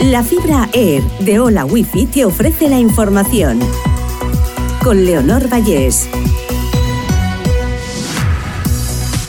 La 0.00 0.22
fibra 0.22 0.68
Air 0.74 1.02
de 1.20 1.40
Hola 1.40 1.64
Wifi 1.64 2.04
te 2.04 2.26
ofrece 2.26 2.68
la 2.68 2.78
información. 2.78 3.58
Con 4.84 5.06
Leonor 5.06 5.50
Vallés. 5.50 6.06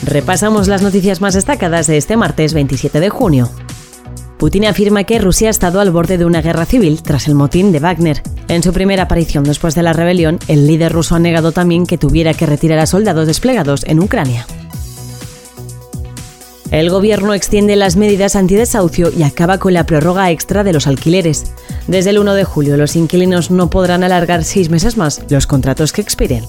Repasamos 0.04 0.68
las 0.68 0.82
noticias 0.82 1.22
más 1.22 1.32
destacadas 1.32 1.86
de 1.86 1.96
este 1.96 2.18
martes 2.18 2.52
27 2.52 3.00
de 3.00 3.08
junio. 3.08 3.50
Putin 4.36 4.66
afirma 4.66 5.04
que 5.04 5.18
Rusia 5.18 5.48
ha 5.48 5.50
estado 5.50 5.80
al 5.80 5.90
borde 5.90 6.18
de 6.18 6.26
una 6.26 6.42
guerra 6.42 6.66
civil 6.66 7.02
tras 7.02 7.28
el 7.28 7.34
motín 7.34 7.72
de 7.72 7.80
Wagner. 7.80 8.22
En 8.48 8.62
su 8.62 8.74
primera 8.74 9.04
aparición 9.04 9.44
después 9.44 9.74
de 9.74 9.82
la 9.82 9.94
rebelión, 9.94 10.38
el 10.48 10.66
líder 10.66 10.92
ruso 10.92 11.14
ha 11.14 11.18
negado 11.18 11.50
también 11.50 11.86
que 11.86 11.96
tuviera 11.96 12.34
que 12.34 12.46
retirar 12.46 12.78
a 12.78 12.86
soldados 12.86 13.26
desplegados 13.26 13.84
en 13.84 14.00
Ucrania. 14.00 14.46
El 16.70 16.90
gobierno 16.90 17.32
extiende 17.32 17.76
las 17.76 17.96
medidas 17.96 18.36
antidesahucio 18.36 19.10
y 19.10 19.22
acaba 19.22 19.58
con 19.58 19.72
la 19.72 19.86
prórroga 19.86 20.30
extra 20.30 20.64
de 20.64 20.74
los 20.74 20.86
alquileres. 20.86 21.52
Desde 21.86 22.10
el 22.10 22.18
1 22.18 22.34
de 22.34 22.44
julio, 22.44 22.76
los 22.76 22.94
inquilinos 22.94 23.50
no 23.50 23.70
podrán 23.70 24.04
alargar 24.04 24.44
seis 24.44 24.68
meses 24.68 24.98
más 24.98 25.22
los 25.30 25.46
contratos 25.46 25.92
que 25.92 26.02
expiren. 26.02 26.44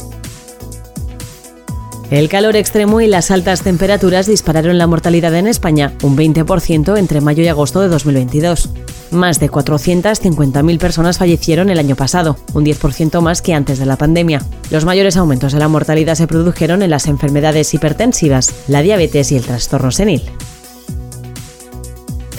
El 2.11 2.27
calor 2.27 2.55
extremo 2.55 3.01
y 3.01 3.07
las 3.07 3.31
altas 3.31 3.61
temperaturas 3.61 4.25
dispararon 4.25 4.77
la 4.77 4.87
mortalidad 4.87 5.33
en 5.35 5.47
España 5.47 5.93
un 6.03 6.17
20% 6.17 6.97
entre 6.97 7.21
mayo 7.21 7.43
y 7.43 7.47
agosto 7.47 7.79
de 7.81 7.87
2022. 7.87 8.69
Más 9.11 9.39
de 9.39 9.49
450.000 9.49 10.77
personas 10.77 11.17
fallecieron 11.17 11.69
el 11.69 11.79
año 11.79 11.95
pasado, 11.95 12.37
un 12.53 12.63
10% 12.63 13.21
más 13.21 13.41
que 13.41 13.53
antes 13.53 13.79
de 13.79 13.85
la 13.85 13.97
pandemia. 13.97 14.43
Los 14.69 14.85
mayores 14.85 15.17
aumentos 15.17 15.53
de 15.53 15.59
la 15.59 15.67
mortalidad 15.67 16.15
se 16.15 16.27
produjeron 16.27 16.83
en 16.83 16.91
las 16.91 17.07
enfermedades 17.07 17.73
hipertensivas, 17.73 18.53
la 18.67 18.81
diabetes 18.81 19.31
y 19.31 19.37
el 19.37 19.43
trastorno 19.43 19.91
senil. 19.91 20.23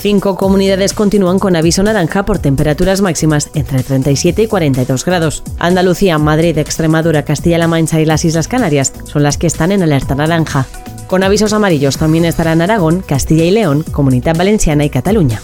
Cinco 0.01 0.35
comunidades 0.35 0.93
continúan 0.93 1.37
con 1.37 1.55
aviso 1.55 1.83
naranja 1.83 2.25
por 2.25 2.39
temperaturas 2.39 3.01
máximas 3.01 3.51
entre 3.53 3.83
37 3.83 4.41
y 4.43 4.47
42 4.47 5.05
grados. 5.05 5.43
Andalucía, 5.59 6.17
Madrid, 6.17 6.57
Extremadura, 6.57 7.23
Castilla-La 7.23 7.67
Mancha 7.67 8.01
y 8.01 8.05
las 8.05 8.25
Islas 8.25 8.47
Canarias 8.47 8.93
son 9.03 9.21
las 9.21 9.37
que 9.37 9.45
están 9.45 9.71
en 9.71 9.83
alerta 9.83 10.15
naranja. 10.15 10.65
Con 11.05 11.21
avisos 11.21 11.53
amarillos 11.53 11.97
también 11.97 12.25
estarán 12.25 12.61
Aragón, 12.61 13.03
Castilla 13.05 13.43
y 13.43 13.51
León, 13.51 13.83
Comunidad 13.91 14.35
Valenciana 14.35 14.85
y 14.85 14.89
Cataluña. 14.89 15.39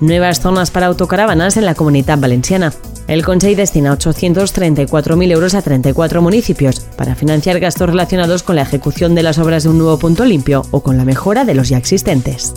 Nuevas 0.00 0.40
zonas 0.40 0.70
para 0.70 0.86
autocaravanas 0.86 1.56
en 1.56 1.64
la 1.64 1.74
Comunidad 1.74 2.18
Valenciana. 2.18 2.72
El 3.08 3.24
Consejo 3.24 3.56
destina 3.56 3.92
834.000 3.98 5.32
euros 5.32 5.54
a 5.54 5.62
34 5.62 6.22
municipios 6.22 6.80
para 6.96 7.16
financiar 7.16 7.58
gastos 7.58 7.88
relacionados 7.88 8.44
con 8.44 8.54
la 8.54 8.62
ejecución 8.62 9.16
de 9.16 9.24
las 9.24 9.38
obras 9.38 9.64
de 9.64 9.70
un 9.70 9.78
nuevo 9.78 9.98
punto 9.98 10.24
limpio 10.24 10.62
o 10.70 10.84
con 10.84 10.96
la 10.96 11.04
mejora 11.04 11.44
de 11.44 11.54
los 11.54 11.68
ya 11.68 11.78
existentes. 11.78 12.54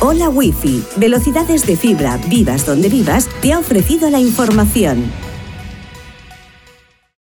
Hola 0.00 0.28
Wi-Fi, 0.28 0.84
velocidades 0.96 1.66
de 1.66 1.76
fibra, 1.76 2.18
vivas 2.28 2.66
donde 2.66 2.90
vivas, 2.90 3.30
te 3.40 3.54
ha 3.54 3.58
ofrecido 3.58 4.10
la 4.10 4.20
información. 4.20 5.10